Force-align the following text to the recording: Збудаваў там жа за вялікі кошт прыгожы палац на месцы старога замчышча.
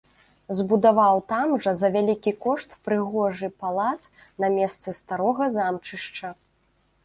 Збудаваў 0.59 1.19
там 1.31 1.53
жа 1.65 1.73
за 1.81 1.89
вялікі 1.97 2.31
кошт 2.47 2.69
прыгожы 2.89 3.47
палац 3.61 3.95
на 4.45 4.53
месцы 4.57 4.89
старога 5.03 5.53
замчышча. 5.61 6.37